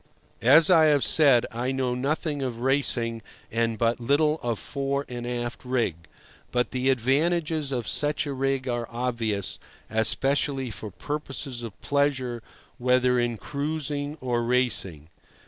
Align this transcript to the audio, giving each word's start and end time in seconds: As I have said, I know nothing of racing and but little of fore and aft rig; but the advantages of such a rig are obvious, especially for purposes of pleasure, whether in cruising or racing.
As 0.41 0.71
I 0.71 0.85
have 0.85 1.03
said, 1.03 1.45
I 1.51 1.71
know 1.71 1.93
nothing 1.93 2.41
of 2.41 2.61
racing 2.61 3.21
and 3.51 3.77
but 3.77 3.99
little 3.99 4.39
of 4.41 4.57
fore 4.57 5.05
and 5.07 5.27
aft 5.27 5.63
rig; 5.63 5.93
but 6.51 6.71
the 6.71 6.89
advantages 6.89 7.71
of 7.71 7.87
such 7.87 8.25
a 8.25 8.33
rig 8.33 8.67
are 8.67 8.87
obvious, 8.89 9.59
especially 9.91 10.71
for 10.71 10.89
purposes 10.89 11.61
of 11.61 11.79
pleasure, 11.81 12.41
whether 12.79 13.19
in 13.19 13.37
cruising 13.37 14.17
or 14.21 14.41
racing. 14.41 15.09